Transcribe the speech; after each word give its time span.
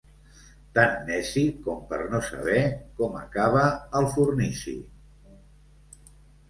Tan 0.77 0.95
neci 1.09 1.43
com 1.67 1.83
per 1.91 1.99
no 2.15 2.23
saber 2.31 2.65
com 3.03 3.21
acabar 3.21 3.67
el 4.01 4.11
fornici. 4.17 4.77